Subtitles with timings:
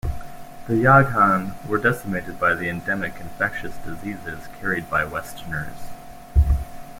[0.67, 5.91] The Yaghan were decimated by the endemic infectious diseases carried by Westerners.